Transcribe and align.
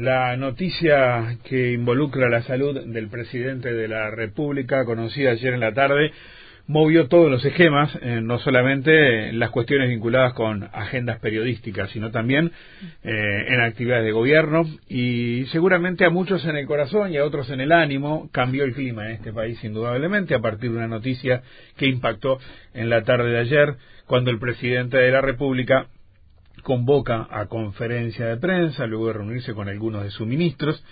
la 0.00 0.34
noticia 0.36 1.36
que 1.44 1.72
involucra 1.72 2.30
la 2.30 2.42
salud 2.42 2.86
del 2.86 3.08
presidente 3.08 3.72
de 3.72 3.86
la 3.86 4.10
República, 4.10 4.84
conocida 4.86 5.32
ayer 5.32 5.52
en 5.52 5.60
la 5.60 5.74
tarde, 5.74 6.12
movió 6.66 7.08
todos 7.08 7.30
los 7.30 7.44
esquemas, 7.44 7.90
eh, 8.00 8.20
no 8.22 8.38
solamente 8.38 9.32
las 9.32 9.50
cuestiones 9.50 9.90
vinculadas 9.90 10.32
con 10.32 10.62
agendas 10.72 11.18
periodísticas, 11.18 11.90
sino 11.90 12.10
también 12.10 12.50
eh, 13.02 13.44
en 13.48 13.60
actividades 13.60 14.04
de 14.04 14.12
gobierno. 14.12 14.64
Y 14.88 15.44
seguramente 15.46 16.06
a 16.06 16.10
muchos 16.10 16.44
en 16.46 16.56
el 16.56 16.66
corazón 16.66 17.12
y 17.12 17.18
a 17.18 17.24
otros 17.24 17.50
en 17.50 17.60
el 17.60 17.72
ánimo 17.72 18.30
cambió 18.32 18.64
el 18.64 18.72
clima 18.72 19.06
en 19.06 19.16
este 19.16 19.32
país 19.32 19.62
indudablemente 19.64 20.34
a 20.34 20.40
partir 20.40 20.70
de 20.70 20.78
una 20.78 20.88
noticia 20.88 21.42
que 21.76 21.86
impactó 21.86 22.38
en 22.72 22.88
la 22.88 23.02
tarde 23.02 23.30
de 23.30 23.38
ayer 23.38 23.74
cuando 24.06 24.30
el 24.30 24.38
presidente 24.38 24.96
de 24.96 25.10
la 25.10 25.20
República 25.20 25.88
convoca 26.62 27.26
a 27.30 27.46
conferencia 27.46 28.26
de 28.26 28.36
prensa 28.36 28.86
luego 28.86 29.08
de 29.08 29.12
reunirse 29.14 29.54
con 29.54 29.68
algunos 29.68 30.02
de 30.02 30.10
sus 30.10 30.26
ministros 30.26 30.82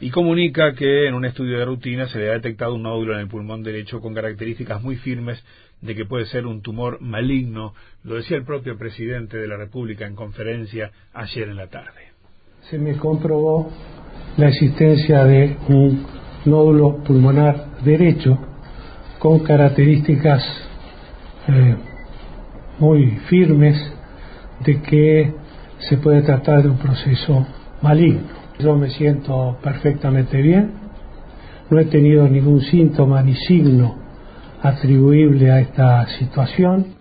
y 0.00 0.10
comunica 0.10 0.74
que 0.74 1.06
en 1.06 1.14
un 1.14 1.24
estudio 1.24 1.58
de 1.58 1.64
rutina 1.64 2.06
se 2.08 2.18
le 2.18 2.30
ha 2.30 2.34
detectado 2.34 2.74
un 2.74 2.82
nódulo 2.82 3.14
en 3.14 3.20
el 3.20 3.28
pulmón 3.28 3.62
derecho 3.62 4.00
con 4.00 4.14
características 4.14 4.82
muy 4.82 4.96
firmes 4.96 5.42
de 5.80 5.94
que 5.94 6.04
puede 6.04 6.26
ser 6.26 6.46
un 6.46 6.62
tumor 6.62 7.00
maligno, 7.00 7.74
lo 8.02 8.16
decía 8.16 8.36
el 8.36 8.44
propio 8.44 8.78
presidente 8.78 9.36
de 9.36 9.46
la 9.46 9.56
República 9.56 10.06
en 10.06 10.14
conferencia 10.14 10.90
ayer 11.12 11.48
en 11.48 11.56
la 11.56 11.68
tarde. 11.68 12.12
Se 12.70 12.78
me 12.78 12.96
comprobó 12.96 13.70
la 14.36 14.48
existencia 14.48 15.24
de 15.24 15.56
un 15.68 16.06
nódulo 16.44 17.02
pulmonar 17.04 17.78
derecho 17.82 18.38
con 19.18 19.40
características 19.40 20.42
eh, 21.48 21.76
muy 22.78 23.18
firmes 23.28 23.95
de 24.64 24.80
que 24.80 25.34
se 25.78 25.96
puede 25.98 26.22
tratar 26.22 26.62
de 26.62 26.68
un 26.68 26.78
proceso 26.78 27.46
maligno. 27.82 28.22
Yo 28.58 28.74
me 28.76 28.90
siento 28.90 29.58
perfectamente 29.62 30.40
bien, 30.40 30.72
no 31.70 31.78
he 31.78 31.84
tenido 31.86 32.28
ningún 32.28 32.62
síntoma 32.62 33.22
ni 33.22 33.34
signo 33.34 33.96
atribuible 34.62 35.50
a 35.50 35.60
esta 35.60 36.06
situación. 36.18 36.95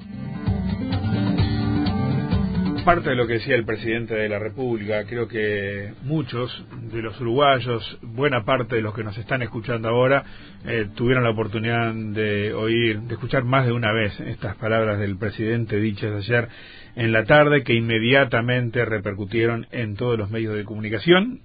Parte 2.85 3.09
de 3.09 3.15
lo 3.15 3.25
que 3.25 3.33
decía 3.33 3.55
el 3.55 3.65
presidente 3.65 4.13
de 4.13 4.29
la 4.29 4.37
República, 4.37 5.05
creo 5.05 5.27
que 5.27 5.91
muchos 6.03 6.63
de 6.91 7.01
los 7.01 7.19
uruguayos, 7.19 7.97
buena 8.03 8.45
parte 8.45 8.75
de 8.75 8.83
los 8.83 8.93
que 8.93 9.03
nos 9.03 9.17
están 9.17 9.41
escuchando 9.41 9.89
ahora, 9.89 10.23
eh, 10.63 10.89
tuvieron 10.93 11.23
la 11.23 11.31
oportunidad 11.31 11.95
de 11.95 12.53
oír, 12.53 12.99
de 12.99 13.15
escuchar 13.15 13.43
más 13.43 13.65
de 13.65 13.71
una 13.71 13.91
vez 13.91 14.19
estas 14.19 14.55
palabras 14.57 14.99
del 14.99 15.17
presidente 15.17 15.77
dichas 15.77 16.13
ayer 16.13 16.47
en 16.95 17.11
la 17.11 17.25
tarde, 17.25 17.63
que 17.63 17.73
inmediatamente 17.73 18.85
repercutieron 18.85 19.65
en 19.71 19.95
todos 19.95 20.19
los 20.19 20.29
medios 20.29 20.53
de 20.53 20.63
comunicación 20.63 21.41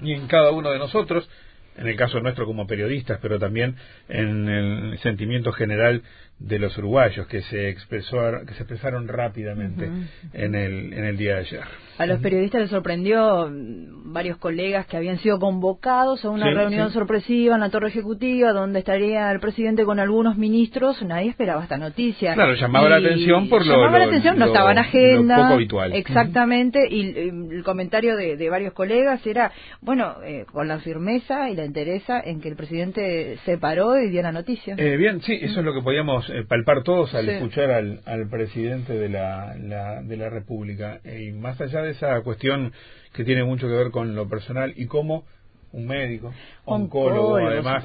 y 0.00 0.12
en 0.12 0.28
cada 0.28 0.52
uno 0.52 0.70
de 0.70 0.78
nosotros, 0.78 1.28
en 1.76 1.86
el 1.86 1.96
caso 1.96 2.20
nuestro 2.20 2.46
como 2.46 2.66
periodistas, 2.66 3.18
pero 3.20 3.38
también 3.38 3.76
en 4.08 4.48
el 4.48 4.98
sentimiento 4.98 5.52
general 5.52 6.02
de 6.38 6.58
los 6.58 6.76
uruguayos 6.76 7.26
que 7.28 7.40
se 7.42 7.70
expresó 7.70 8.18
que 8.46 8.52
se 8.54 8.62
expresaron 8.62 9.08
rápidamente 9.08 9.88
en 10.34 10.54
el 10.54 10.92
en 10.92 11.04
el 11.04 11.16
día 11.16 11.34
de 11.34 11.40
ayer. 11.40 11.64
A 11.98 12.04
los 12.04 12.20
periodistas 12.20 12.60
les 12.60 12.70
sorprendió 12.70 13.48
mm, 13.50 14.12
varios 14.12 14.36
colegas 14.36 14.86
que 14.86 14.98
habían 14.98 15.18
sido 15.18 15.38
convocados 15.38 16.22
a 16.26 16.30
una 16.30 16.50
reunión 16.50 16.90
sorpresiva 16.90 17.54
en 17.54 17.62
la 17.62 17.70
Torre 17.70 17.88
Ejecutiva 17.88 18.52
donde 18.52 18.80
estaría 18.80 19.30
el 19.30 19.40
presidente 19.40 19.84
con 19.84 19.98
algunos 19.98 20.36
ministros. 20.36 21.02
Nadie 21.02 21.30
esperaba 21.30 21.62
esta 21.62 21.78
noticia. 21.78 22.34
Claro, 22.34 22.54
llamaba 22.54 22.90
la 22.90 22.96
atención 22.96 23.48
por 23.48 23.64
lo 23.64 23.72
llamaba 23.72 23.98
la 23.98 24.04
atención, 24.04 24.38
no 24.38 24.46
estaba 24.46 24.72
en 24.72 24.78
agenda. 24.78 25.36
poco 25.36 25.54
habitual. 25.54 25.92
Exactamente. 25.94 26.86
Y 26.90 27.18
el 27.18 27.62
comentario 27.64 28.16
de, 28.16 28.48
varios 28.50 28.74
colegas 28.74 29.26
era, 29.26 29.52
bueno, 29.80 30.16
eh, 30.24 30.44
con 30.52 30.68
la 30.68 30.78
firmeza 30.80 31.48
y 31.50 31.56
la 31.56 31.64
entereza 31.66 32.20
en 32.20 32.40
que 32.40 32.48
el 32.48 32.56
presidente 32.56 33.38
se 33.44 33.58
paró 33.58 33.98
y 33.98 34.10
dio 34.10 34.22
la 34.22 34.32
noticia. 34.32 34.74
Eh, 34.78 34.96
bien, 34.96 35.20
sí, 35.22 35.38
eso 35.40 35.60
es 35.60 35.64
lo 35.64 35.74
que 35.74 35.82
podíamos 35.82 36.28
eh, 36.30 36.44
palpar 36.48 36.82
todos 36.82 37.14
al 37.14 37.28
escuchar 37.28 37.70
al, 37.70 38.00
al, 38.06 38.28
presidente 38.28 38.94
de 38.94 39.08
la, 39.08 39.54
de 40.02 40.16
la 40.16 40.30
República. 40.30 41.00
y 41.04 41.32
más 41.32 41.60
allá 41.60 41.82
de 41.82 41.90
esa 41.90 42.20
cuestión 42.22 42.72
que 43.12 43.24
tiene 43.24 43.44
mucho 43.44 43.68
que 43.68 43.74
ver 43.74 43.90
con 43.90 44.14
lo 44.14 44.28
personal 44.28 44.72
y 44.76 44.86
cómo 44.86 45.24
un 45.72 45.86
médico, 45.86 46.32
oncólogo, 46.64 47.36
además, 47.36 47.84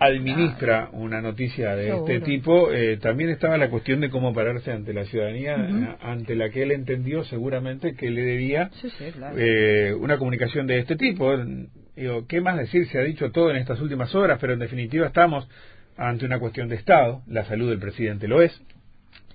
administra 0.00 0.90
una 0.92 1.22
noticia 1.22 1.74
de 1.74 1.96
este 1.96 2.20
tipo, 2.20 2.70
eh, 2.72 2.98
también 2.98 3.30
estaba 3.30 3.56
la 3.56 3.70
cuestión 3.70 4.00
de 4.00 4.10
cómo 4.10 4.34
pararse 4.34 4.70
ante 4.70 4.92
la 4.92 5.04
ciudadanía, 5.04 5.56
eh, 5.56 5.96
ante 6.02 6.34
la 6.34 6.50
que 6.50 6.62
él 6.62 6.72
entendió 6.72 7.24
seguramente 7.24 7.94
que 7.94 8.10
le 8.10 8.22
debía 8.22 8.70
una 9.98 10.18
comunicación 10.18 10.66
de 10.66 10.78
este 10.78 10.96
tipo. 10.96 11.32
Digo, 11.96 12.26
¿qué 12.26 12.40
más 12.40 12.58
decir? 12.58 12.86
Se 12.88 12.98
ha 12.98 13.02
dicho 13.02 13.32
todo 13.32 13.50
en 13.50 13.56
estas 13.56 13.80
últimas 13.80 14.14
horas, 14.14 14.38
pero 14.40 14.52
en 14.52 14.58
definitiva 14.58 15.06
estamos 15.06 15.48
ante 15.96 16.26
una 16.26 16.38
cuestión 16.38 16.68
de 16.68 16.76
Estado, 16.76 17.22
la 17.26 17.44
salud 17.46 17.70
del 17.70 17.78
presidente 17.78 18.28
lo 18.28 18.42
es, 18.42 18.52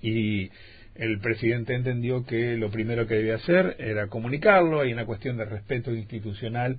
y 0.00 0.50
el 0.94 1.18
presidente 1.20 1.74
entendió 1.74 2.24
que 2.24 2.56
lo 2.56 2.70
primero 2.70 3.06
que 3.06 3.14
debía 3.14 3.36
hacer 3.36 3.76
era 3.78 4.06
comunicarlo, 4.08 4.80
hay 4.80 4.92
una 4.92 5.06
cuestión 5.06 5.36
de 5.36 5.44
respeto 5.44 5.92
institucional 5.92 6.76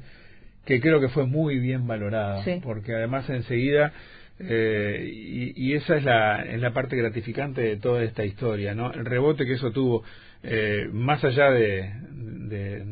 que 0.66 0.80
creo 0.80 1.02
que 1.02 1.10
fue 1.10 1.26
muy 1.26 1.60
bien 1.60 1.88
valorada, 1.88 2.44
porque 2.62 2.94
además 2.94 3.30
enseguida, 3.30 3.92
eh, 4.40 5.10
y, 5.56 5.74
esa 5.74 5.98
es 5.98 6.04
la, 6.04 6.44
es 6.44 6.62
la 6.62 6.72
parte 6.72 6.96
gratificante 6.96 7.62
de 7.62 7.78
toda 7.78 8.04
esta 8.04 8.24
historia, 8.24 8.74
¿no? 8.74 8.92
El 8.94 9.06
rebote 9.06 9.46
que 9.46 9.54
eso 9.54 9.72
tuvo, 9.72 10.04
eh, 10.44 10.88
más 10.92 11.24
allá 11.24 11.52
de, 11.52 11.92
de, 12.12 12.84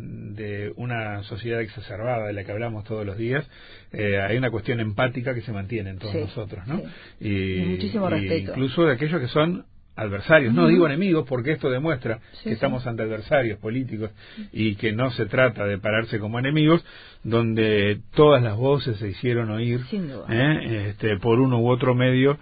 una 0.75 1.23
sociedad 1.23 1.61
exacerbada 1.61 2.27
de 2.27 2.33
la 2.33 2.43
que 2.43 2.51
hablamos 2.51 2.83
todos 2.83 3.05
los 3.05 3.17
días, 3.17 3.45
eh, 3.91 4.19
hay 4.19 4.37
una 4.37 4.51
cuestión 4.51 4.79
empática 4.79 5.33
que 5.33 5.41
se 5.41 5.51
mantiene 5.51 5.91
en 5.91 5.97
todos 5.97 6.15
nosotros, 6.15 6.65
¿no? 6.67 6.81
Y, 7.19 7.63
muchísimo 7.65 8.09
respeto. 8.09 8.51
Incluso 8.51 8.85
de 8.85 8.93
aquellos 8.93 9.21
que 9.21 9.27
son 9.27 9.65
adversarios, 9.95 10.53
no 10.53 10.67
digo 10.67 10.85
enemigos 10.85 11.27
porque 11.27 11.51
esto 11.51 11.69
demuestra 11.69 12.19
que 12.43 12.53
estamos 12.53 12.87
ante 12.87 13.03
adversarios 13.03 13.59
políticos 13.59 14.09
y 14.51 14.75
que 14.75 14.93
no 14.93 15.11
se 15.11 15.25
trata 15.25 15.65
de 15.65 15.77
pararse 15.77 16.17
como 16.17 16.39
enemigos, 16.39 16.83
donde 17.23 17.99
todas 18.15 18.41
las 18.41 18.55
voces 18.55 18.97
se 18.97 19.09
hicieron 19.09 19.51
oír 19.51 19.81
¿eh? 20.29 20.87
este, 20.89 21.17
por 21.17 21.39
uno 21.39 21.59
u 21.59 21.69
otro 21.69 21.93
medio 21.93 22.39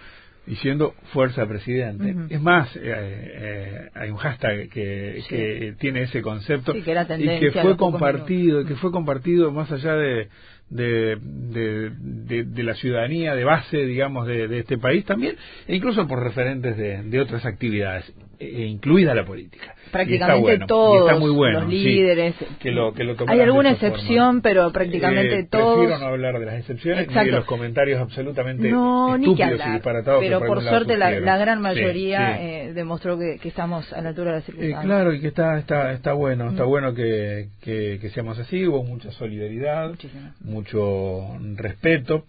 diciendo 0.49 0.95
fuerza 1.13 1.45
presidente. 1.45 2.15
Es 2.33 2.41
más, 2.41 2.75
eh, 2.75 2.81
eh, 2.83 3.89
hay 3.93 4.09
un 4.09 4.17
hashtag 4.17 4.67
que, 4.69 5.21
que 5.29 5.75
tiene 5.79 6.01
ese 6.01 6.23
concepto 6.23 6.75
y 6.75 6.81
que 6.81 7.51
fue 7.61 7.77
compartido, 7.77 8.65
que 8.65 8.75
fue 8.75 8.91
compartido 8.91 9.51
más 9.51 9.71
allá 9.71 9.93
de, 9.93 10.27
de, 10.69 11.17
de, 11.21 12.43
de, 12.45 12.63
la 12.63 12.73
ciudadanía 12.73 13.35
de 13.35 13.43
base, 13.43 13.77
digamos, 13.77 14.25
de, 14.25 14.57
este 14.57 14.79
país 14.79 15.05
también, 15.05 15.35
e 15.67 15.75
incluso 15.75 16.07
por 16.07 16.23
referentes 16.23 16.77
de, 16.77 17.21
otras 17.21 17.45
actividades, 17.45 18.11
e, 18.39 18.63
e 18.63 18.65
incluida 18.65 19.13
la 19.13 19.25
política 19.25 19.75
prácticamente 19.91 20.65
todos 20.65 21.19
los 21.19 21.67
líderes. 21.67 22.35
que 22.59 22.71
lo, 22.71 22.93
que 22.93 23.03
lo 23.03 23.15
Hay 23.27 23.41
alguna 23.41 23.71
excepción, 23.71 24.41
pero 24.41 24.71
prácticamente 24.71 25.39
eh, 25.39 25.47
todos. 25.49 25.79
Prefiero 25.79 25.99
no 25.99 26.07
hablar 26.07 26.39
de 26.39 26.45
las 26.45 26.55
excepciones 26.55 27.07
ni 27.07 27.13
de 27.13 27.31
los 27.31 27.45
comentarios 27.45 27.99
absolutamente 27.99 28.69
no, 28.69 29.15
estúpidos 29.15 29.61
y 29.67 29.71
disparatados. 29.71 30.19
Pero 30.21 30.39
por, 30.39 30.63
suerte 30.63 30.97
la, 30.97 31.37
gran 31.37 31.61
mayoría 31.61 32.39
Eh, 32.39 32.73
demostró 32.73 33.17
que, 33.17 33.37
que, 33.39 33.49
estamos 33.49 33.91
a 33.93 34.01
la 34.01 34.09
altura 34.09 34.31
de 34.31 34.37
la 34.37 34.41
circunstancia. 34.43 34.81
Eh, 34.81 34.85
claro, 34.85 35.13
y 35.13 35.21
que 35.21 35.27
está, 35.27 35.57
está, 35.57 35.91
está 35.93 36.13
bueno, 36.13 36.49
está 36.49 36.65
mm. 36.65 36.67
bueno 36.67 36.93
que, 36.93 37.49
que, 37.61 37.97
que, 38.01 38.09
seamos 38.09 38.37
así. 38.39 38.67
Hubo 38.67 38.83
mucha 38.83 39.11
solidaridad, 39.11 39.93
mucho 40.41 41.37
respeto. 41.55 42.25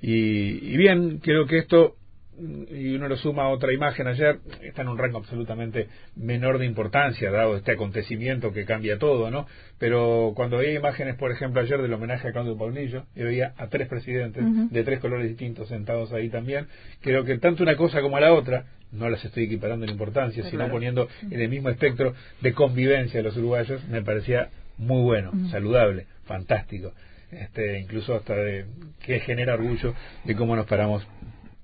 Y, 0.00 0.72
y 0.72 0.76
bien, 0.76 1.18
creo 1.18 1.46
que 1.46 1.58
esto 1.58 1.97
y 2.70 2.94
uno 2.94 3.08
lo 3.08 3.16
suma 3.16 3.44
a 3.44 3.48
otra 3.48 3.72
imagen 3.72 4.06
ayer, 4.06 4.38
está 4.62 4.82
en 4.82 4.88
un 4.88 4.98
rango 4.98 5.18
absolutamente 5.18 5.88
menor 6.16 6.58
de 6.58 6.66
importancia, 6.66 7.30
dado 7.30 7.56
este 7.56 7.72
acontecimiento 7.72 8.52
que 8.52 8.64
cambia 8.64 8.98
todo, 8.98 9.30
¿no? 9.30 9.46
Pero 9.78 10.32
cuando 10.36 10.58
veía 10.58 10.78
imágenes, 10.78 11.16
por 11.16 11.32
ejemplo, 11.32 11.60
ayer 11.60 11.80
del 11.80 11.92
homenaje 11.92 12.28
a 12.28 12.32
Claudio 12.32 12.56
Paulillo, 12.56 13.04
y 13.16 13.22
veía 13.22 13.54
a 13.56 13.68
tres 13.68 13.88
presidentes 13.88 14.44
de 14.70 14.84
tres 14.84 15.00
colores 15.00 15.28
distintos 15.28 15.68
sentados 15.68 16.12
ahí 16.12 16.28
también, 16.28 16.66
creo 17.00 17.24
que 17.24 17.38
tanto 17.38 17.62
una 17.62 17.76
cosa 17.76 18.00
como 18.00 18.18
la 18.20 18.32
otra, 18.32 18.66
no 18.92 19.08
las 19.10 19.24
estoy 19.24 19.44
equiparando 19.44 19.84
en 19.84 19.92
importancia, 19.92 20.44
sino 20.44 20.68
poniendo 20.68 21.08
en 21.30 21.40
el 21.40 21.48
mismo 21.48 21.68
espectro 21.68 22.14
de 22.40 22.52
convivencia 22.52 23.18
de 23.18 23.24
los 23.24 23.36
uruguayos, 23.36 23.86
me 23.88 24.02
parecía 24.02 24.48
muy 24.78 25.02
bueno, 25.02 25.32
saludable, 25.50 26.06
fantástico. 26.24 26.92
Este, 27.30 27.78
incluso 27.78 28.14
hasta 28.14 28.34
de, 28.34 28.64
que 29.04 29.20
genera 29.20 29.52
orgullo 29.52 29.94
de 30.24 30.34
cómo 30.34 30.56
nos 30.56 30.64
paramos 30.64 31.06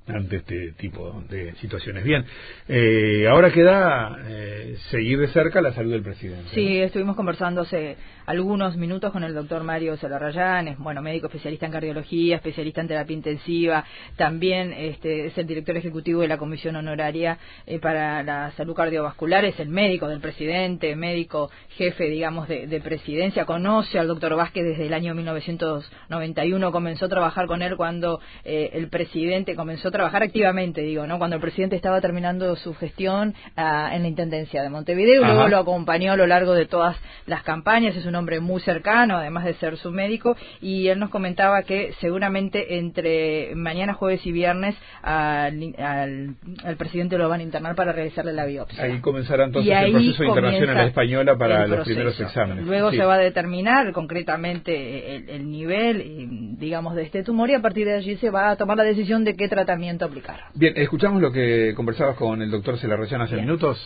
ante 0.06 0.36
este 0.36 0.72
tipo 0.72 1.22
de 1.30 1.54
situaciones. 1.56 2.04
Bien, 2.04 2.24
eh, 2.68 3.26
ahora 3.28 3.50
queda 3.50 4.18
eh, 4.26 4.76
seguir 4.90 5.18
de 5.18 5.28
cerca 5.28 5.62
la 5.62 5.72
salud 5.72 5.92
del 5.92 6.02
presidente. 6.02 6.50
Sí, 6.52 6.78
estuvimos 6.78 7.16
conversando 7.16 7.62
hace 7.62 7.96
algunos 8.26 8.76
minutos 8.76 9.12
con 9.12 9.24
el 9.24 9.34
doctor 9.34 9.64
Mario 9.64 9.96
Celarrayán, 9.96 10.68
es 10.68 10.78
bueno, 10.78 11.00
médico 11.00 11.26
especialista 11.26 11.66
en 11.66 11.72
cardiología, 11.72 12.36
especialista 12.36 12.82
en 12.82 12.88
terapia 12.88 13.14
intensiva, 13.14 13.84
también 14.16 14.72
este, 14.72 15.26
es 15.26 15.38
el 15.38 15.46
director 15.46 15.76
ejecutivo 15.76 16.20
de 16.20 16.28
la 16.28 16.38
Comisión 16.38 16.76
Honoraria 16.76 17.38
eh, 17.66 17.78
para 17.78 18.22
la 18.22 18.52
Salud 18.52 18.74
Cardiovascular, 18.74 19.44
es 19.44 19.58
el 19.60 19.68
médico 19.68 20.08
del 20.08 20.20
presidente, 20.20 20.96
médico 20.96 21.50
jefe, 21.70 22.04
digamos, 22.10 22.48
de, 22.48 22.66
de 22.66 22.80
presidencia, 22.80 23.46
conoce 23.46 23.98
al 23.98 24.08
doctor 24.08 24.36
Vázquez 24.36 24.64
desde 24.64 24.86
el 24.86 24.94
año 24.94 25.14
1991, 25.14 26.72
comenzó 26.72 27.06
a 27.06 27.08
trabajar 27.08 27.46
con 27.46 27.62
él 27.62 27.76
cuando 27.76 28.20
el 28.44 28.88
presidente 28.88 29.54
comenzó 29.54 29.90
trabajar 29.94 30.24
activamente, 30.24 30.80
digo, 30.80 31.06
¿no? 31.06 31.18
Cuando 31.18 31.36
el 31.36 31.40
presidente 31.40 31.76
estaba 31.76 32.00
terminando 32.00 32.56
su 32.56 32.74
gestión 32.74 33.32
ah, 33.56 33.90
en 33.92 34.02
la 34.02 34.08
Intendencia 34.08 34.60
de 34.60 34.68
Montevideo, 34.68 35.24
luego 35.24 35.46
lo 35.46 35.58
acompañó 35.58 36.12
a 36.12 36.16
lo 36.16 36.26
largo 36.26 36.52
de 36.52 36.66
todas 36.66 36.96
las 37.26 37.44
campañas, 37.44 37.94
es 37.94 38.04
un 38.04 38.16
hombre 38.16 38.40
muy 38.40 38.60
cercano, 38.60 39.16
además 39.16 39.44
de 39.44 39.54
ser 39.54 39.76
su 39.76 39.92
médico, 39.92 40.36
y 40.60 40.88
él 40.88 40.98
nos 40.98 41.10
comentaba 41.10 41.62
que 41.62 41.94
seguramente 42.00 42.78
entre 42.78 43.54
mañana, 43.54 43.94
jueves 43.94 44.26
y 44.26 44.32
viernes 44.32 44.74
al, 45.00 45.74
al, 45.78 46.76
presidente 46.76 47.16
lo 47.16 47.28
van 47.28 47.38
a 47.38 47.44
internar 47.44 47.76
para 47.76 47.92
realizarle 47.92 48.32
la 48.32 48.46
biopsia. 48.46 48.82
Ahí 48.82 48.98
comenzará 48.98 49.44
entonces 49.44 49.72
el 49.72 49.92
proceso 49.92 50.22
de 50.22 50.28
internación 50.28 50.70
a 50.70 50.74
la 50.74 50.86
española 50.86 51.38
para 51.38 51.68
los 51.68 51.86
primeros 51.86 52.20
exámenes. 52.20 52.66
Luego 52.66 52.90
se 52.90 53.04
va 53.04 53.14
a 53.14 53.18
determinar 53.18 53.92
concretamente 53.92 55.14
el, 55.14 55.28
el 55.28 55.48
nivel, 55.48 56.58
digamos, 56.58 56.96
de 56.96 57.02
este 57.02 57.22
tumor 57.22 57.48
y 57.48 57.54
a 57.54 57.62
partir 57.62 57.86
de 57.86 57.94
allí 57.94 58.16
se 58.16 58.30
va 58.30 58.50
a 58.50 58.56
tomar 58.56 58.76
la 58.76 58.82
decisión 58.82 59.22
de 59.22 59.36
qué 59.36 59.48
tratamiento 59.48 59.83
aplicar. 60.04 60.40
Bien, 60.54 60.72
escuchamos 60.76 61.20
lo 61.20 61.32
que 61.32 61.74
conversabas 61.74 62.16
con 62.16 62.40
el 62.42 62.50
doctor 62.50 62.78
Celarrayán 62.78 63.22
hace 63.22 63.36
minutos. 63.36 63.78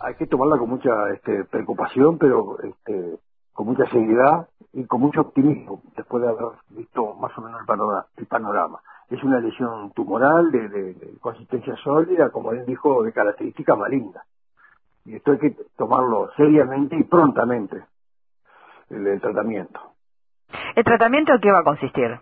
Hay 0.00 0.14
que 0.14 0.26
tomarla 0.26 0.56
con 0.58 0.70
mucha 0.70 0.90
este, 1.14 1.44
preocupación, 1.44 2.18
pero 2.18 2.56
este, 2.62 3.18
con 3.52 3.66
mucha 3.66 3.84
seguridad 3.90 4.48
y 4.72 4.84
con 4.84 5.00
mucho 5.00 5.20
optimismo, 5.20 5.82
después 5.96 6.22
de 6.22 6.28
haber 6.28 6.44
visto 6.70 7.14
más 7.14 7.36
o 7.36 7.42
menos 7.42 7.60
el 8.16 8.26
panorama. 8.26 8.80
Es 9.10 9.22
una 9.24 9.40
lesión 9.40 9.92
tumoral 9.92 10.52
de, 10.52 11.16
consistencia 11.20 11.74
sólida, 11.82 12.30
como 12.30 12.52
él 12.52 12.64
dijo, 12.64 13.02
de 13.02 13.12
características 13.12 13.76
malignas. 13.76 14.24
Y 15.04 15.16
esto 15.16 15.32
hay 15.32 15.38
que 15.38 15.56
tomarlo 15.76 16.30
seriamente 16.36 16.96
y 16.96 17.02
prontamente, 17.02 17.82
el, 18.88 19.20
tratamiento. 19.20 19.80
¿El 20.76 20.84
tratamiento 20.84 21.34
en 21.34 21.40
qué 21.40 21.50
va 21.50 21.60
a 21.60 21.64
consistir? 21.64 22.20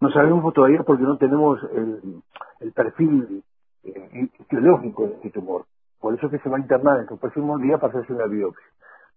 No 0.00 0.10
sabemos 0.10 0.52
todavía 0.54 0.82
porque 0.82 1.02
no 1.02 1.16
tenemos 1.16 1.58
el, 1.72 2.72
perfil 2.72 3.42
eh, 3.84 4.28
etiológico 4.40 5.06
de 5.06 5.14
este 5.14 5.30
tumor. 5.30 5.64
Por 6.00 6.14
eso 6.14 6.26
es 6.26 6.32
que 6.32 6.38
se 6.40 6.48
va 6.48 6.56
a 6.56 6.60
internar 6.60 7.00
en 7.00 7.08
su 7.08 7.18
próximo 7.18 7.58
día 7.58 7.78
para 7.78 7.92
hacerse 7.92 8.12
una 8.12 8.26
biopsia. 8.26 8.66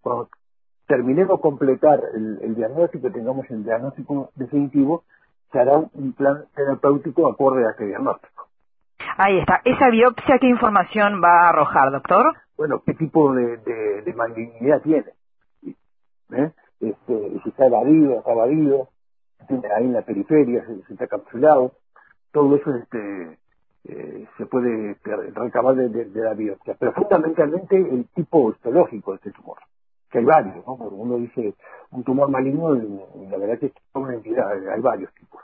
Cuando 0.01 0.29
terminemos 0.87 1.37
de 1.37 1.41
completar 1.41 1.99
el, 2.13 2.55
diagnóstico, 2.55 3.11
tengamos 3.11 3.49
el 3.49 3.63
diagnóstico 3.63 4.31
definitivo, 4.35 5.03
se 5.51 5.59
hará 5.59 5.77
un 5.77 6.13
plan 6.13 6.45
terapéutico 6.55 7.27
acorde 7.27 7.65
a 7.65 7.71
este 7.71 7.85
diagnóstico. 7.87 8.47
Ahí 9.17 9.39
está. 9.39 9.61
¿Esa 9.65 9.89
biopsia 9.89 10.37
qué 10.39 10.47
información 10.47 11.21
va 11.23 11.45
a 11.45 11.49
arrojar, 11.49 11.91
doctor? 11.91 12.35
Bueno, 12.55 12.81
qué 12.85 12.93
tipo 12.93 13.33
de, 13.33 13.57
de, 13.57 14.13
malignidad 14.13 14.81
tiene. 14.81 15.11
¿Eh? 16.31 16.51
Este, 16.79 17.39
si 17.43 17.49
está 17.49 17.65
evadido, 17.65 18.19
está 18.19 18.31
evadido, 18.33 18.89
ahí 19.49 19.85
en 19.85 19.93
la 19.93 20.01
periferia, 20.01 20.65
se, 20.65 20.93
está 20.93 21.07
capsulado, 21.07 21.73
todo 22.31 22.55
eso 22.55 22.73
este, 22.75 23.37
eh, 23.85 24.27
se 24.37 24.45
puede 24.45 24.91
este, 24.91 25.15
recabar 25.33 25.75
de, 25.75 26.21
la 26.21 26.33
biopsia. 26.33 26.75
Pero 26.79 26.93
fundamentalmente 26.93 27.75
el 27.75 28.07
tipo 28.13 28.51
histológico 28.51 29.11
de 29.11 29.17
este 29.17 29.31
tumor, 29.31 29.57
que 30.09 30.19
hay 30.19 30.25
varios, 30.25 30.55
¿no? 30.55 30.77
Porque 30.77 30.95
uno 30.95 31.17
dice 31.17 31.55
un 31.91 32.03
tumor 32.03 32.29
maligno 32.29 32.75
y 32.75 33.27
la 33.29 33.37
verdad 33.37 33.59
que 33.59 33.67
es 33.67 33.73
una 33.93 34.13
entidad, 34.13 34.51
hay 34.51 34.81
varios 34.81 35.13
tipos. 35.13 35.41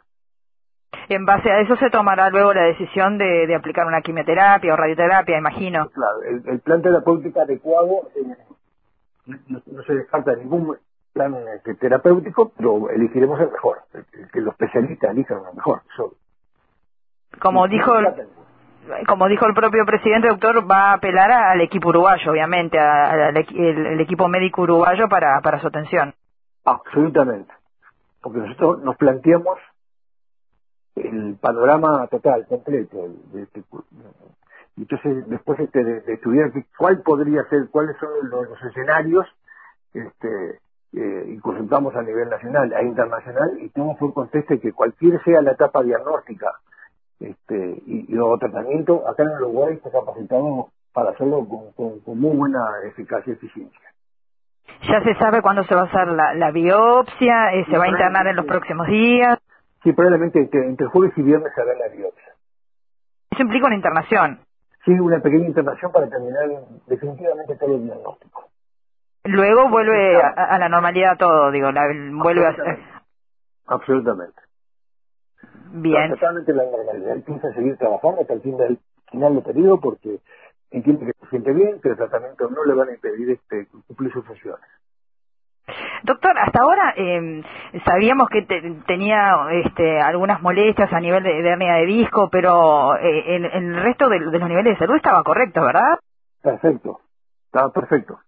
En 1.10 1.26
base 1.26 1.52
a 1.52 1.60
eso 1.60 1.76
se 1.78 1.90
tomará 1.90 2.30
luego 2.30 2.54
la 2.54 2.64
decisión 2.64 3.18
de, 3.18 3.54
aplicar 3.56 3.86
una 3.86 4.02
quimioterapia 4.02 4.74
o 4.74 4.78
radioterapia, 4.78 5.38
imagino. 5.38 5.90
Claro, 5.90 6.22
el, 6.24 6.60
plan 6.62 6.82
terapéutico 6.82 7.42
adecuado 7.42 8.10
eh, 8.16 8.36
no, 9.26 9.84
se 9.84 9.94
descarta 9.94 10.36
ningún 10.36 10.78
plan 11.14 11.36
este, 11.56 11.76
terapéutico, 11.76 12.52
pero 12.58 12.90
elegiremos 12.90 13.40
el 13.40 13.52
mejor, 13.52 13.84
que 14.32 14.42
los 14.42 14.54
especialistas 14.54 15.12
elijan 15.12 15.38
el 15.50 15.56
mejor. 15.56 15.82
Como 17.40 17.68
dijo 17.68 17.96
el, 17.98 18.08
como 19.08 19.28
dijo 19.28 19.46
el 19.46 19.54
propio 19.54 19.86
presidente, 19.86 20.28
doctor, 20.28 20.70
va 20.70 20.92
a 20.92 20.94
apelar 20.94 21.32
al 21.32 21.62
equipo 21.62 21.90
uruguayo, 21.90 22.32
obviamente, 22.32 22.78
al 22.80 23.38
el, 23.38 24.00
equipo 24.02 24.28
médico 24.28 24.64
uruguayo 24.64 25.08
para, 25.08 25.40
para 25.42 25.60
su 25.62 25.68
atención. 25.68 26.14
Absolutamente, 26.66 27.54
porque 28.22 28.40
nosotros 28.40 28.84
nos 28.84 28.98
planteamos 28.98 29.60
el 30.96 31.38
panorama 31.40 32.08
total, 32.08 32.46
completo. 32.48 32.98
De, 33.32 33.48
entonces, 34.76 35.30
después 35.30 35.60
este, 35.60 35.84
de, 35.84 36.14
estudiar 36.14 36.52
cuál 36.78 37.02
podría 37.02 37.44
ser, 37.46 37.70
cuáles 37.70 37.96
son 37.98 38.10
los, 38.30 38.50
los 38.50 38.64
escenarios 38.64 39.28
este, 39.94 40.60
eh, 40.94 41.26
y 41.28 41.40
consultamos 41.40 41.96
a 41.96 42.02
nivel 42.02 42.30
nacional 42.30 42.72
e 42.72 42.86
internacional 42.86 43.58
y 43.60 43.70
tenemos 43.70 44.00
un 44.02 44.12
conteste 44.12 44.60
que 44.60 44.74
cualquier 44.74 45.24
sea 45.24 45.42
la 45.42 45.54
etapa 45.54 45.82
diagnóstica 45.82 46.52
este, 47.20 47.82
y, 47.86 48.14
y 48.14 48.38
tratamiento, 48.40 49.08
acá 49.08 49.24
en 49.24 49.30
Uruguay 49.30 49.76
está 49.76 49.90
capacitado 49.92 50.70
para 50.94 51.12
hacerlo 51.12 51.48
con, 51.76 52.20
muy 52.20 52.36
buena 52.36 52.60
eficacia 52.86 53.32
y 53.32 53.36
eficiencia. 53.36 53.80
¿Ya 54.88 55.02
se 55.04 55.16
sabe 55.16 55.42
cuándo 55.42 55.64
se 55.64 55.76
va 55.76 55.82
a 55.82 55.86
hacer 55.86 56.08
la, 56.10 56.52
biopsia? 56.52 57.54
Eh, 57.54 57.66
¿Se 57.70 57.78
va 57.78 57.86
a 57.86 57.90
internar 57.90 58.28
en 58.28 58.36
los 58.36 58.46
próximos 58.46 58.88
días? 58.88 59.40
Sí, 59.84 59.94
probablemente 59.94 60.40
entre, 60.40 60.66
entre 60.66 60.88
jueves 60.88 61.18
y 61.18 61.22
viernes 61.22 61.52
se 61.56 61.62
hará 61.62 61.74
la 61.76 61.88
biopsia. 61.88 62.34
¿Eso 63.32 63.42
implica 63.42 63.68
una 63.68 63.76
internación? 63.76 64.40
Sí, 64.86 64.92
una 64.92 65.20
pequeña 65.20 65.48
internación 65.48 65.92
para 65.92 66.08
terminar 66.08 66.50
definitivamente 66.88 67.56
todo 67.56 67.76
el 67.76 67.86
diagnóstico. 67.86 68.50
Luego 69.26 69.70
vuelve 69.70 70.22
a, 70.22 70.58
la 70.58 70.68
normalidad 70.68 71.18
todo, 71.18 71.50
digo, 71.52 71.72
la, 71.72 71.84
vuelve 72.12 72.46
a... 72.46 72.56
Absolutamente. 73.68 74.42
Bien. 75.72 76.12
Totalmente 76.12 76.54
la 76.54 76.64
normalidad. 76.66 77.14
Él 77.14 77.24
piensa 77.24 77.54
seguir 77.54 77.78
trabajando 77.78 78.22
hasta 78.22 78.34
el 78.34 78.42
final 78.42 78.78
del 79.12 79.44
periodo 79.44 79.80
porque 79.80 80.20
entiende 80.72 81.06
que 81.06 81.14
se 81.22 81.30
siente 81.30 81.54
bien, 81.54 81.80
que 81.80 81.90
el 81.90 81.96
tratamiento 81.96 82.50
no 82.50 82.66
le 82.66 82.74
van 82.74 82.90
a 82.90 82.94
impedir 82.94 83.30
este, 83.30 83.68
cumplir 83.88 84.12
sus 84.12 84.26
funciones. 84.26 84.66
Doctor, 86.04 86.38
hasta 86.38 86.60
ahora 86.60 86.94
eh, 86.98 87.42
sabíamos 87.86 88.28
que 88.28 88.42
tenía 88.86 89.38
este, 89.52 90.02
algunas 90.02 90.42
molestias 90.42 90.92
a 90.92 91.00
nivel 91.00 91.24
de, 91.24 91.48
hernia 91.48 91.76
de 91.76 91.86
disco, 91.86 92.28
pero 92.30 92.98
eh, 92.98 93.36
en, 93.38 93.46
el 93.46 93.82
resto 93.82 94.10
de, 94.10 94.20
los 94.20 94.34
niveles 94.34 94.74
de 94.74 94.80
salud 94.80 94.98
estaba 94.98 95.24
correcto, 95.24 95.64
¿verdad? 95.64 95.98
Perfecto, 96.42 97.00
estaba 97.46 97.72
perfecto 97.72 98.20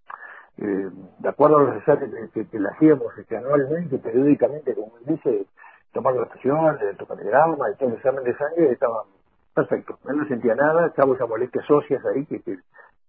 eh, 0.58 0.90
de 1.20 1.30
acuerdo 1.30 1.58
a 1.58 1.64
los 1.64 1.78
exámenes 1.78 2.32
que, 2.32 2.48
le 2.52 2.70
hacíamos 2.70 3.18
este, 3.18 3.38
anualmente, 3.38 3.98
periódicamente, 3.98 4.74
como 4.74 4.98
él 5.00 5.16
dice, 5.16 5.46
tomar 5.92 6.16
la 6.16 6.28
presión, 6.28 6.78
el 6.82 6.98
todo 6.98 7.14
el 7.20 7.94
examen 7.94 8.24
de 8.24 8.38
sangre, 8.38 8.72
estaba 8.72 9.04
perfecto. 9.54 9.98
Él 10.08 10.18
no 10.18 10.28
sentía 10.28 10.56
nada, 10.56 10.88
estaba 10.88 11.16
esas 11.16 11.28
molestias 11.28 11.70
óseas 11.70 12.06
ahí, 12.06 12.26
que, 12.26 12.42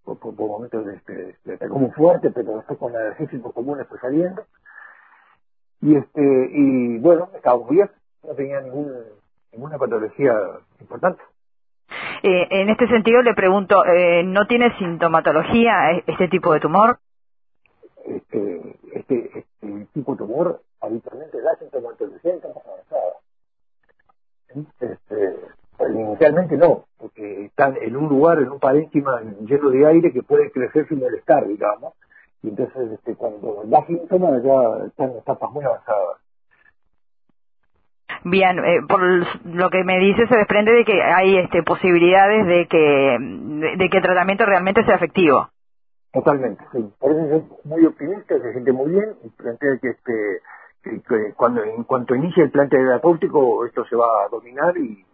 por, 0.05 0.19
momentos 0.35 0.87
este, 0.89 1.37
está 1.45 1.69
como 1.69 1.93
fuerte, 1.93 2.31
pero 2.31 2.57
después 2.57 2.79
con 2.79 2.97
analgésicos 2.97 3.53
comunes 3.53 3.87
fue 3.89 3.99
saliendo. 3.99 4.45
Y 5.83 5.97
este 5.97 6.51
y 6.53 6.99
bueno, 6.99 7.29
estaba 7.35 7.59
muy 7.59 7.77
bien, 7.77 7.91
no 8.25 8.35
tenía 8.35 8.61
ningún, 8.61 8.93
ninguna 9.53 9.77
patología 9.79 10.33
importante. 10.81 11.23
Eh, 12.23 12.47
en 12.51 12.71
este 12.71 12.89
sentido 12.89 13.23
le 13.23 13.35
pregunto, 13.35 13.85
eh, 13.85 14.23
¿no 14.25 14.47
tiene 14.47 14.77
sintomatología 14.79 15.91
este 16.07 16.29
tipo 16.29 16.53
de 16.53 16.61
tumor? 16.61 16.99
Este, 18.09 18.77
este, 18.93 19.31
este 19.39 19.87
tipo 19.93 20.13
de 20.13 20.19
tumor 20.19 20.61
habitualmente 20.81 21.41
da 21.41 21.57
sintomatología 21.57 22.35
en 22.35 22.41
campos 22.41 22.63
avanzadas. 22.67 23.17
Este, 24.81 25.37
pues, 25.77 25.95
inicialmente 25.95 26.57
no, 26.57 26.85
porque 26.99 27.47
están 27.47 27.77
en 27.81 27.97
un 27.97 28.09
lugar, 28.09 28.39
en 28.39 28.51
un 28.51 28.59
parénquima 28.59 29.21
lleno 29.41 29.71
de 29.71 29.87
aire 29.87 30.13
que 30.13 30.23
puede 30.23 30.51
crecer 30.51 30.89
sin 30.89 31.01
molestar, 31.01 31.47
digamos, 31.47 31.95
y 32.43 32.49
entonces 32.49 32.93
este, 32.93 33.15
cuando 33.15 33.63
da 33.67 33.85
síntomas 33.87 34.43
ya 34.43 34.87
están 34.87 35.11
en 35.11 35.19
etapas 35.19 35.51
muy 35.51 35.65
avanzadas. 35.65 36.19
Bien, 38.25 38.59
eh, 38.59 38.81
por 38.89 39.01
lo 39.45 39.71
que 39.71 39.85
me 39.85 39.99
dice 39.99 40.27
se 40.27 40.37
desprende 40.37 40.73
de 40.73 40.85
que 40.85 41.03
hay 41.03 41.39
este, 41.39 41.63
posibilidades 41.63 42.47
de 42.47 42.67
que, 42.67 43.17
de 43.77 43.89
que 43.89 43.97
el 43.99 44.03
tratamiento 44.03 44.47
realmente 44.47 44.85
sea 44.85 44.97
efectivo. 44.97 45.49
Totalmente, 46.17 46.65
sí. 46.73 46.91
Por 46.99 47.13
eso 47.13 47.37
es 47.37 47.67
muy 47.67 47.85
optimista, 47.85 48.39
se 48.39 48.53
siente 48.53 48.73
muy 48.73 48.91
bien 48.91 49.17
y 49.23 49.29
plantea 49.29 49.77
que 49.83 49.89
este 49.91 50.41
que, 50.83 51.35
cuando 51.37 51.63
en 51.63 51.85
cuanto 51.85 52.15
inicie 52.15 52.45
el 52.45 52.51
plan 52.51 52.71
terapéutico 52.71 53.67
esto 53.67 53.85
se 53.85 53.97
va 53.97 54.07
a 54.25 54.29
dominar 54.31 54.75
y, 54.79 55.05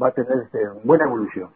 va 0.00 0.08
a 0.08 0.12
tener 0.12 0.38
este, 0.44 0.58
buena 0.84 1.06
evolución. 1.06 1.50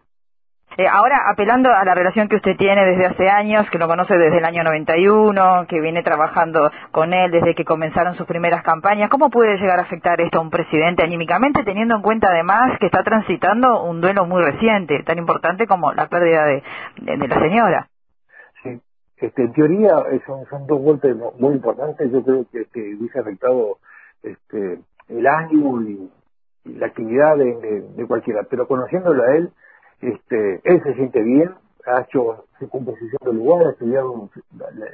Eh, 0.77 0.89
ahora, 0.89 1.31
apelando 1.31 1.71
a 1.73 1.85
la 1.85 1.95
relación 1.95 2.29
que 2.29 2.37
usted 2.37 2.57
tiene 2.57 2.85
desde 2.85 3.07
hace 3.07 3.29
años, 3.29 3.69
que 3.71 3.79
lo 3.79 3.87
conoce 3.87 4.17
desde 4.17 4.39
el 4.39 4.45
año 4.45 4.65
91, 4.65 5.67
que 5.69 5.81
viene 5.81 6.03
trabajando 6.03 6.71
con 6.91 7.13
él 7.13 7.31
desde 7.31 7.55
que 7.55 7.65
comenzaron 7.65 8.17
sus 8.17 8.27
primeras 8.27 8.63
campañas, 8.63 9.11
¿cómo 9.11 9.31
puede 9.31 9.59
llegar 9.59 9.79
a 9.79 9.83
afectar 9.83 10.21
esto 10.21 10.39
a 10.39 10.43
un 10.43 10.51
presidente 10.51 11.05
anímicamente, 11.05 11.65
teniendo 11.65 11.97
en 11.97 12.03
cuenta 12.03 12.29
además 12.29 12.79
que 12.81 12.87
está 12.87 13.05
transitando 13.05 13.83
un 13.85 14.01
duelo 14.01 14.27
muy 14.27 14.43
reciente, 14.43 15.03
tan 15.05 15.19
importante 15.19 15.67
como 15.67 15.93
la 15.93 16.09
pérdida 16.09 16.45
de, 16.45 16.63
la 17.29 17.41
señora? 17.41 17.89
Este, 19.21 19.43
en 19.43 19.53
teoría 19.53 19.97
son, 20.27 20.47
son 20.47 20.67
dos 20.67 20.81
golpes 20.81 21.15
muy 21.39 21.55
importantes. 21.55 22.11
Yo 22.11 22.23
creo 22.23 22.47
que 22.51 22.63
este, 22.63 22.95
hubiese 22.95 23.21
afectado 23.21 23.79
este, 24.23 24.81
el 25.09 25.27
ánimo 25.27 25.81
y, 25.83 26.11
la 26.65 26.87
actividad 26.87 27.39
de 27.39 28.05
cualquiera, 28.07 28.43
pero 28.43 28.69
conociéndolo 28.69 29.23
a 29.23 29.35
él, 29.35 29.51
este, 30.01 30.61
él 30.65 30.83
se 30.83 30.95
siente 30.95 31.23
bien, 31.23 31.51
ha 31.87 32.03
hecho 32.03 32.45
su 32.59 32.69
composición 32.69 33.19
del 33.23 33.37
lugar, 33.37 33.67
ha 33.67 33.71
estudiado 33.71 34.31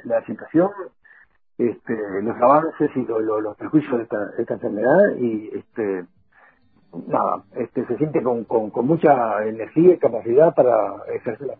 la, 0.03 0.25
situación, 0.25 0.69
este, 1.57 1.95
los 2.21 2.35
avances 2.37 2.89
y 2.95 3.05
los 3.05 3.57
prejuicios 3.57 3.97
de 3.97 4.03
esta, 4.03 4.53
enfermedad 4.53 5.15
y 5.17 5.49
este, 5.53 6.05
nada, 7.07 7.43
este, 7.55 7.85
se 7.85 7.97
siente 7.97 8.21
con, 8.21 8.43
con, 8.43 8.69
con 8.69 8.85
mucha 8.85 9.45
energía 9.45 9.93
y 9.93 9.97
capacidad 9.97 10.53
para 10.53 11.03
ejercer 11.13 11.47
la 11.47 11.55